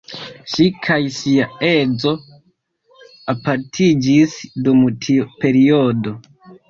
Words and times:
Ŝi 0.53 0.63
kaj 0.87 0.95
sia 1.17 1.45
edzo 1.67 2.13
apartiĝis 3.35 4.35
dum 4.69 4.83
tiu 5.05 5.29
periodo. 5.45 6.17